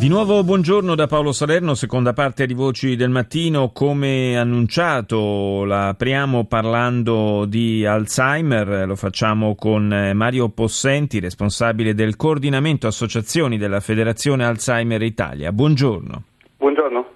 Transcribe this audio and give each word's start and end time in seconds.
Di 0.00 0.08
nuovo 0.08 0.42
buongiorno 0.42 0.94
da 0.94 1.06
Paolo 1.06 1.30
Salerno, 1.30 1.74
seconda 1.74 2.14
parte 2.14 2.46
di 2.46 2.54
Voci 2.54 2.96
del 2.96 3.10
Mattino. 3.10 3.68
Come 3.68 4.38
annunciato, 4.38 5.66
la 5.66 5.88
apriamo 5.88 6.46
parlando 6.46 7.44
di 7.44 7.84
Alzheimer, 7.84 8.86
lo 8.86 8.96
facciamo 8.96 9.54
con 9.54 9.92
eh, 9.92 10.14
Mario 10.14 10.48
Possenti, 10.48 11.20
responsabile 11.20 11.92
del 11.92 12.16
coordinamento 12.16 12.86
associazioni 12.86 13.58
della 13.58 13.80
Federazione 13.80 14.46
Alzheimer 14.46 15.02
Italia. 15.02 15.52
Buongiorno. 15.52 16.22
Buongiorno. 16.56 17.09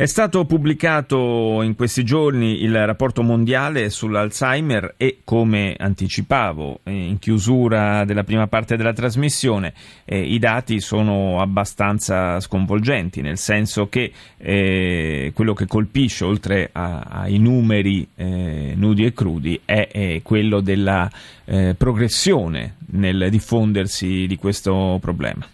È 0.00 0.06
stato 0.06 0.44
pubblicato 0.44 1.60
in 1.62 1.74
questi 1.74 2.04
giorni 2.04 2.62
il 2.62 2.86
rapporto 2.86 3.22
mondiale 3.22 3.90
sull'Alzheimer 3.90 4.94
e, 4.96 5.22
come 5.24 5.74
anticipavo 5.76 6.82
eh, 6.84 6.92
in 6.92 7.18
chiusura 7.18 8.04
della 8.04 8.22
prima 8.22 8.46
parte 8.46 8.76
della 8.76 8.92
trasmissione, 8.92 9.72
eh, 10.04 10.20
i 10.20 10.38
dati 10.38 10.78
sono 10.78 11.40
abbastanza 11.40 12.38
sconvolgenti, 12.38 13.22
nel 13.22 13.38
senso 13.38 13.88
che 13.88 14.12
eh, 14.36 15.32
quello 15.34 15.52
che 15.52 15.66
colpisce, 15.66 16.24
oltre 16.24 16.68
a, 16.70 17.00
ai 17.00 17.40
numeri 17.40 18.06
eh, 18.14 18.74
nudi 18.76 19.04
e 19.04 19.12
crudi, 19.12 19.60
è, 19.64 19.88
è 19.90 20.20
quello 20.22 20.60
della 20.60 21.10
eh, 21.44 21.74
progressione 21.76 22.76
nel 22.92 23.30
diffondersi 23.30 24.28
di 24.28 24.36
questo 24.36 24.98
problema. 25.00 25.44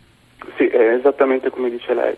Sì, 0.59 0.67
è 0.67 0.97
esattamente 0.99 1.49
come 1.49 1.71
dice 1.71 1.95
lei. 1.95 2.15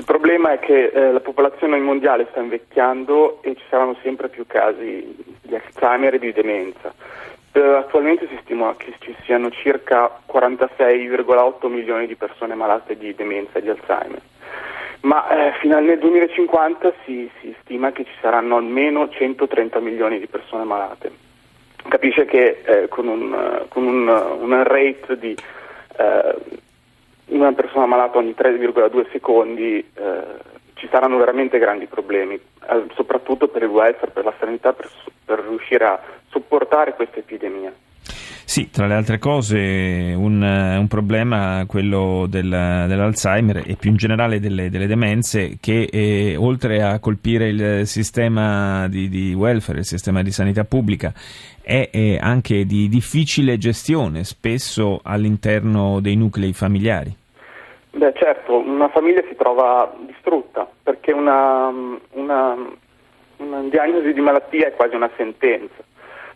Il 0.00 0.06
problema 0.06 0.52
è 0.52 0.58
che 0.58 0.86
eh, 0.86 1.12
la 1.12 1.20
popolazione 1.20 1.76
mondiale 1.76 2.26
sta 2.30 2.40
invecchiando 2.40 3.42
e 3.42 3.54
ci 3.54 3.62
saranno 3.68 3.94
sempre 4.00 4.30
più 4.30 4.46
casi 4.46 5.14
di 5.42 5.54
Alzheimer 5.54 6.14
e 6.14 6.18
di 6.18 6.32
demenza. 6.32 6.90
Eh, 7.52 7.60
attualmente 7.60 8.26
si 8.28 8.38
stima 8.40 8.74
che 8.78 8.94
ci 9.00 9.14
siano 9.24 9.50
circa 9.50 10.10
46,8 10.26 11.68
milioni 11.68 12.06
di 12.06 12.14
persone 12.14 12.54
malate 12.54 12.96
di 12.96 13.14
demenza 13.14 13.58
e 13.58 13.60
di 13.60 13.68
Alzheimer, 13.68 14.22
ma 15.02 15.28
eh, 15.28 15.52
fino 15.60 15.76
al 15.76 15.98
2050 15.98 16.92
si, 17.04 17.30
si, 17.38 17.54
stima 17.60 17.92
che 17.92 18.04
ci 18.04 18.14
saranno 18.22 18.56
almeno 18.56 19.10
130 19.10 19.80
milioni 19.80 20.18
di 20.18 20.28
persone 20.28 20.64
malate. 20.64 21.12
Capisce 21.86 22.24
che 22.24 22.62
eh, 22.64 22.88
con, 22.88 23.06
un, 23.06 23.66
con 23.68 23.84
un, 23.84 24.08
un, 24.08 24.62
rate 24.64 25.18
di 25.18 25.36
eh, 25.98 26.34
una 27.30 27.52
persona 27.52 27.86
malata 27.86 28.18
ogni 28.18 28.34
3,2 28.36 29.10
secondi 29.10 29.78
eh, 29.78 30.22
ci 30.74 30.88
saranno 30.90 31.18
veramente 31.18 31.58
grandi 31.58 31.86
problemi, 31.86 32.34
eh, 32.34 32.84
soprattutto 32.94 33.48
per 33.48 33.62
il 33.62 33.68
welfare, 33.68 34.10
per 34.10 34.24
la 34.24 34.34
sanità, 34.38 34.72
per, 34.72 34.88
per 35.24 35.40
riuscire 35.40 35.84
a 35.84 36.00
sopportare 36.28 36.94
questa 36.94 37.18
epidemia. 37.18 37.72
Sì, 38.50 38.68
tra 38.68 38.88
le 38.88 38.94
altre 38.94 39.18
cose 39.18 40.12
un, 40.16 40.42
un 40.42 40.86
problema 40.88 41.64
quello 41.68 42.26
del, 42.28 42.48
dell'Alzheimer 42.48 43.62
e 43.64 43.76
più 43.76 43.90
in 43.90 43.96
generale 43.96 44.40
delle, 44.40 44.70
delle 44.70 44.88
demenze 44.88 45.58
che 45.60 45.84
eh, 45.84 46.34
oltre 46.36 46.82
a 46.82 46.98
colpire 46.98 47.48
il 47.48 47.86
sistema 47.86 48.88
di, 48.88 49.08
di, 49.08 49.34
welfare, 49.34 49.78
il 49.78 49.84
sistema 49.84 50.22
di 50.22 50.32
sanità 50.32 50.64
pubblica, 50.64 51.14
è, 51.62 51.90
è 51.92 52.18
anche 52.20 52.64
di 52.64 52.88
difficile 52.88 53.56
gestione 53.56 54.24
spesso 54.24 54.98
all'interno 55.04 56.00
dei 56.00 56.16
nuclei 56.16 56.52
familiari. 56.52 57.18
Beh 57.92 58.12
certo, 58.14 58.56
una 58.56 58.88
famiglia 58.88 59.22
si 59.28 59.34
trova 59.34 59.92
distrutta 60.06 60.68
perché 60.82 61.12
una, 61.12 61.66
una, 62.12 62.56
una 63.36 63.60
diagnosi 63.62 64.12
di 64.12 64.20
malattia 64.20 64.68
è 64.68 64.74
quasi 64.76 64.94
una 64.94 65.10
sentenza, 65.16 65.82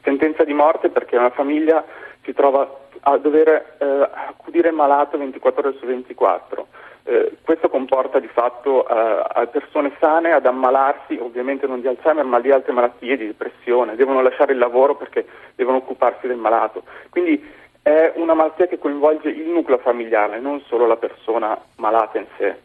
sentenza 0.03 0.43
di 0.43 0.53
morte 0.53 0.89
perché 0.89 1.17
una 1.17 1.31
famiglia 1.31 1.85
si 2.23 2.33
trova 2.33 2.83
a 3.01 3.17
dover 3.19 3.77
eh, 3.79 3.85
accudire 3.85 4.73
malato 4.73 5.17
24 5.17 5.69
ore 5.69 5.77
su 5.79 5.87
24. 5.87 6.67
Eh, 7.07 7.37
questo 7.43 7.69
comporta 7.69 8.19
di 8.19 8.29
fatto 8.29 8.89
eh, 8.89 8.93
a 8.93 9.47
persone 9.47 9.93
sane 10.01 10.33
ad 10.33 10.47
ammalarsi, 10.47 11.19
ovviamente 11.21 11.67
non 11.67 11.83
di 11.83 11.87
Alzheimer, 11.87 12.25
ma 12.25 12.41
di 12.41 12.51
altre 12.51 12.73
malattie, 12.73 13.19
di 13.19 13.27
depressione, 13.27 13.95
devono 13.95 14.23
lasciare 14.23 14.53
il 14.53 14.59
lavoro 14.59 14.97
perché 14.97 15.27
devono 15.55 15.77
occuparsi 15.77 16.27
del 16.27 16.39
malato. 16.39 16.83
Quindi 17.11 17.63
è 17.85 18.15
una 18.17 18.33
malattia 18.33 18.67
che 18.67 18.79
coinvolge 18.79 19.29
il 19.29 19.47
nucleo 19.47 19.77
familiare, 19.77 20.41
non 20.41 20.63
solo 20.63 20.87
la 20.87 20.97
persona 20.97 21.61
malata 21.77 22.17
in 22.17 22.25
sé. 22.39 22.57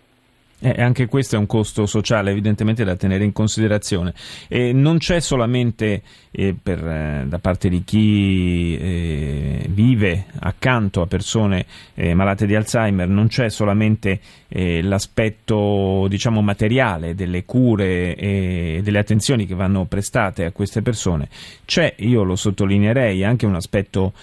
Eh, 0.61 0.81
anche 0.81 1.05
questo 1.05 1.37
è 1.37 1.39
un 1.39 1.45
costo 1.45 1.85
sociale 1.85 2.31
evidentemente 2.31 2.83
da 2.83 2.97
tenere 2.97 3.23
in 3.23 3.31
considerazione. 3.31 4.13
E 4.49 4.73
non 4.73 4.97
c'è 4.97 5.21
solamente 5.21 6.01
eh, 6.31 6.53
per, 6.61 6.85
eh, 6.85 7.25
da 7.27 7.39
parte 7.39 7.69
di 7.69 7.83
chi 7.85 8.77
eh, 8.77 9.65
vive 9.69 10.25
accanto 10.39 11.01
a 11.01 11.07
persone 11.07 11.65
eh, 11.95 12.13
malate 12.13 12.45
di 12.45 12.55
Alzheimer, 12.55 13.07
non 13.07 13.27
c'è 13.27 13.49
solamente 13.49 14.19
eh, 14.49 14.81
l'aspetto 14.81 16.07
diciamo, 16.09 16.41
materiale 16.41 17.15
delle 17.15 17.45
cure 17.45 18.15
e 18.15 18.81
delle 18.83 18.99
attenzioni 18.99 19.45
che 19.45 19.55
vanno 19.55 19.85
prestate 19.85 20.43
a 20.43 20.51
queste 20.51 20.81
persone, 20.81 21.29
c'è, 21.65 21.95
io 21.99 22.23
lo 22.23 22.35
sottolineerei, 22.35 23.23
anche 23.23 23.45
un 23.45 23.55
aspetto 23.55 24.13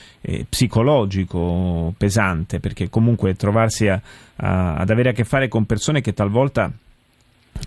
psicologico 0.48 1.94
pesante, 1.96 2.58
perché 2.58 2.88
comunque 2.88 3.34
trovarsi 3.34 3.86
a, 3.86 4.00
ad 4.36 4.90
avere 4.90 5.10
a 5.10 5.12
che 5.12 5.24
fare 5.24 5.48
con 5.48 5.64
persone 5.64 6.00
che 6.00 6.12
talvolta 6.12 6.70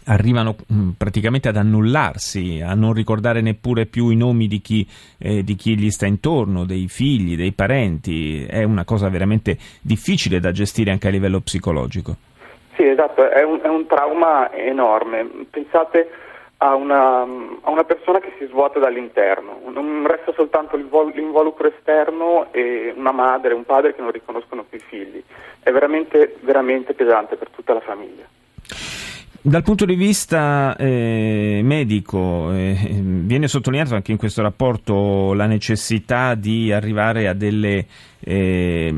arrivano 0.05 0.55
mm, 0.71 0.89
praticamente 0.97 1.49
ad 1.49 1.57
annullarsi, 1.57 2.61
a 2.63 2.73
non 2.73 2.93
ricordare 2.93 3.41
neppure 3.41 3.85
più 3.85 4.09
i 4.09 4.15
nomi 4.15 4.47
di 4.47 4.61
chi, 4.61 4.87
eh, 5.17 5.43
di 5.43 5.55
chi, 5.55 5.77
gli 5.77 5.89
sta 5.89 6.05
intorno, 6.05 6.65
dei 6.65 6.87
figli, 6.87 7.35
dei 7.35 7.53
parenti, 7.53 8.45
è 8.45 8.63
una 8.63 8.83
cosa 8.83 9.09
veramente 9.09 9.57
difficile 9.81 10.39
da 10.39 10.51
gestire 10.51 10.91
anche 10.91 11.07
a 11.07 11.11
livello 11.11 11.39
psicologico. 11.39 12.15
Sì, 12.75 12.85
esatto, 12.85 13.29
è 13.29 13.43
un, 13.43 13.59
è 13.61 13.67
un 13.67 13.85
trauma 13.87 14.53
enorme. 14.53 15.27
Pensate 15.49 16.09
a 16.61 16.75
una, 16.75 17.21
a 17.21 17.69
una, 17.69 17.83
persona 17.85 18.19
che 18.19 18.33
si 18.37 18.45
svuota 18.47 18.79
dall'interno, 18.79 19.61
non 19.67 20.05
resta 20.05 20.33
soltanto 20.33 20.75
l'involucro 20.75 21.69
esterno 21.69 22.47
e 22.51 22.93
una 22.95 23.11
madre, 23.11 23.53
un 23.53 23.63
padre 23.63 23.95
che 23.95 24.01
non 24.01 24.11
riconoscono 24.11 24.63
più 24.63 24.77
i 24.77 24.81
figli. 24.81 25.23
È 25.61 25.71
veramente, 25.71 26.35
veramente 26.41 26.93
pesante 26.93 27.37
per 27.37 27.49
tutta 27.49 27.73
la 27.73 27.79
famiglia. 27.79 28.25
Dal 29.49 29.63
punto 29.63 29.85
di 29.85 29.95
vista 29.95 30.75
eh, 30.75 31.61
medico, 31.63 32.51
eh, 32.51 32.77
viene 33.01 33.47
sottolineato 33.47 33.95
anche 33.95 34.11
in 34.11 34.19
questo 34.19 34.43
rapporto 34.43 35.33
la 35.33 35.47
necessità 35.47 36.35
di 36.35 36.71
arrivare 36.71 37.27
a 37.27 37.33
delle 37.33 37.83
eh, 38.19 38.93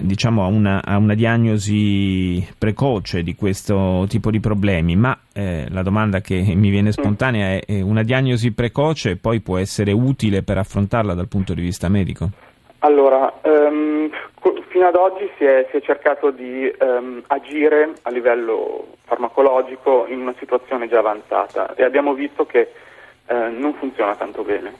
diciamo 0.00 0.44
a 0.44 0.46
una, 0.46 0.84
a 0.84 0.98
una, 0.98 1.14
diagnosi 1.14 2.46
precoce 2.56 3.24
di 3.24 3.34
questo 3.34 4.06
tipo 4.08 4.30
di 4.30 4.38
problemi, 4.38 4.94
ma 4.94 5.18
eh, 5.32 5.66
la 5.68 5.82
domanda 5.82 6.20
che 6.20 6.40
mi 6.54 6.70
viene 6.70 6.92
spontanea 6.92 7.58
è 7.66 7.80
una 7.80 8.04
diagnosi 8.04 8.52
precoce 8.52 9.16
poi 9.16 9.40
può 9.40 9.58
essere 9.58 9.90
utile 9.90 10.44
per 10.44 10.58
affrontarla 10.58 11.14
dal 11.14 11.26
punto 11.26 11.54
di 11.54 11.60
vista 11.60 11.88
medico? 11.88 12.30
Allora, 12.84 13.40
fino 14.72 14.86
ad 14.86 14.96
oggi 14.96 15.30
si 15.36 15.44
è, 15.44 15.66
si 15.70 15.76
è 15.76 15.80
cercato 15.82 16.30
di 16.30 16.74
um, 16.80 17.22
agire 17.26 17.92
a 18.02 18.10
livello 18.10 18.94
farmacologico 19.04 20.06
in 20.08 20.20
una 20.20 20.34
situazione 20.38 20.88
già 20.88 20.98
avanzata 20.98 21.74
e 21.74 21.84
abbiamo 21.84 22.14
visto 22.14 22.46
che 22.46 22.72
uh, 23.26 23.34
non 23.50 23.74
funziona 23.74 24.16
tanto 24.16 24.42
bene. 24.42 24.72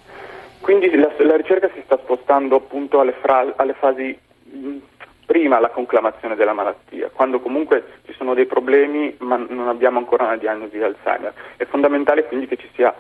Quindi 0.63 0.91
la, 0.97 1.13
la, 1.19 1.37
ricerca 1.37 1.69
si 1.75 1.83
sta 1.85 1.99
spostando 1.99 2.57
appunto 2.57 3.01
alle, 3.01 3.13
fra, 3.21 3.53
alle 3.57 3.75
fasi 3.75 4.19
mh, 4.45 4.77
prima 5.27 5.61
la 5.61 5.69
conclamazione 5.69 6.37
della 6.37 6.55
malattia, 6.55 7.11
quando 7.13 7.41
comunque 7.41 7.99
ci 8.07 8.15
sono 8.15 8.33
dei 8.33 8.47
problemi 8.47 9.15
ma 9.19 9.37
non 9.37 9.69
abbiamo 9.69 9.99
ancora 9.99 10.25
una 10.25 10.37
diagnosi 10.39 10.79
di 10.79 10.83
Alzheimer. 10.83 11.35
È 11.57 11.65
fondamentale 11.67 12.25
quindi 12.25 12.47
che 12.47 12.57
ci 12.57 12.69
sia 12.75 12.95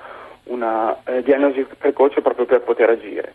una 0.44 0.94
eh, 1.04 1.22
diagnosi 1.22 1.66
precoce 1.78 2.20
proprio 2.20 2.44
per 2.44 2.60
poter 2.60 2.90
agire. 2.90 3.34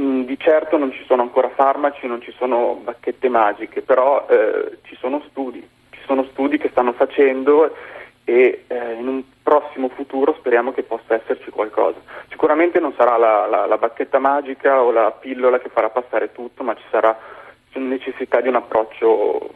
Mm, 0.00 0.22
di 0.22 0.36
certo 0.38 0.76
non 0.76 0.90
ci 0.92 1.04
sono 1.06 1.22
ancora 1.22 1.48
farmaci, 1.50 2.06
non 2.08 2.20
ci 2.20 2.32
sono 2.36 2.80
bacchette 2.82 3.28
magiche, 3.28 3.80
però 3.82 4.26
eh, 4.28 4.78
ci 4.82 4.96
sono 4.96 5.22
studi, 5.28 5.66
ci 5.90 6.00
sono 6.04 6.24
studi 6.24 6.58
che 6.58 6.70
stanno 6.70 6.92
facendo 6.92 7.72
e 8.24 8.64
eh, 8.66 8.92
in 8.94 9.06
un 9.06 9.22
prossimo 9.42 9.88
futuro 9.90 10.34
speriamo 10.34 10.72
che 10.72 10.82
possa 10.82 11.14
esserci 11.14 11.50
qualcosa. 11.50 12.00
Sicuramente 12.28 12.80
non 12.80 12.92
sarà 12.96 13.16
la, 13.16 13.46
la, 13.46 13.66
la, 13.66 13.78
bacchetta 13.78 14.18
magica 14.18 14.82
o 14.82 14.90
la 14.90 15.12
pillola 15.12 15.60
che 15.60 15.68
farà 15.68 15.90
passare 15.90 16.32
tutto, 16.32 16.64
ma 16.64 16.74
ci 16.74 16.84
sarà 16.90 17.16
necessità 17.74 18.40
di 18.40 18.48
un 18.48 18.56
approccio 18.56 19.50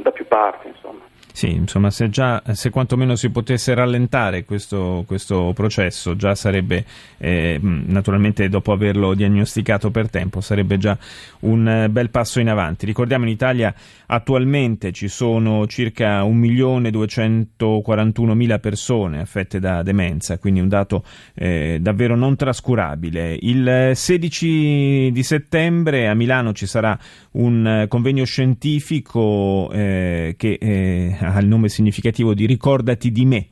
da 0.00 0.10
più 0.10 0.26
parti, 0.26 0.68
insomma. 0.68 1.11
Sì, 1.32 1.50
insomma, 1.50 1.90
se 1.90 2.10
già, 2.10 2.42
se 2.52 2.68
quantomeno 2.68 3.16
si 3.16 3.30
potesse 3.30 3.72
rallentare 3.74 4.44
questo, 4.44 5.04
questo 5.06 5.52
processo, 5.54 6.14
già 6.14 6.34
sarebbe, 6.34 6.84
eh, 7.16 7.58
naturalmente 7.60 8.50
dopo 8.50 8.72
averlo 8.72 9.14
diagnosticato 9.14 9.90
per 9.90 10.10
tempo, 10.10 10.42
sarebbe 10.42 10.76
già 10.76 10.98
un 11.40 11.66
eh, 11.66 11.88
bel 11.88 12.10
passo 12.10 12.38
in 12.38 12.50
avanti. 12.50 12.84
Ricordiamo 12.84 13.24
in 13.24 13.30
Italia 13.30 13.74
attualmente 14.06 14.92
ci 14.92 15.08
sono 15.08 15.66
circa 15.66 16.22
1.241.000 16.22 18.60
persone 18.60 19.20
affette 19.20 19.58
da 19.58 19.82
demenza, 19.82 20.36
quindi 20.38 20.60
un 20.60 20.68
dato 20.68 21.02
eh, 21.34 21.78
davvero 21.80 22.14
non 22.14 22.36
trascurabile. 22.36 23.38
Il 23.40 23.92
16 23.94 25.08
di 25.12 25.22
settembre 25.22 26.08
a 26.08 26.14
Milano 26.14 26.52
ci 26.52 26.66
sarà 26.66 26.98
un 27.32 27.66
eh, 27.66 27.88
convegno 27.88 28.24
scientifico 28.24 29.70
eh, 29.72 30.34
che 30.36 30.58
eh, 30.60 31.16
ha 31.24 31.38
il 31.38 31.46
nome 31.46 31.68
significativo 31.68 32.34
di 32.34 32.46
Ricordati 32.46 33.10
di 33.10 33.24
me 33.24 33.46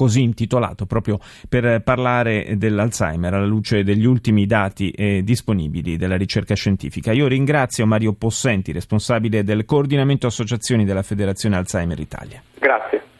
così 0.00 0.22
intitolato 0.22 0.86
proprio 0.86 1.18
per 1.46 1.82
parlare 1.82 2.54
dell'Alzheimer 2.56 3.34
alla 3.34 3.44
luce 3.44 3.84
degli 3.84 4.06
ultimi 4.06 4.46
dati 4.46 4.90
eh, 4.92 5.22
disponibili 5.22 5.98
della 5.98 6.16
ricerca 6.16 6.54
scientifica. 6.54 7.12
Io 7.12 7.26
ringrazio 7.26 7.84
Mario 7.84 8.14
Possenti, 8.14 8.72
responsabile 8.72 9.44
del 9.44 9.66
coordinamento 9.66 10.26
associazioni 10.26 10.86
della 10.86 11.02
Federazione 11.02 11.56
Alzheimer 11.56 12.00
Italia. 12.00 12.42
Grazie. 12.58 12.99